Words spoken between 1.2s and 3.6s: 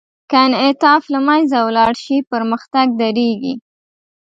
منځه ولاړ شي، پرمختګ درېږي.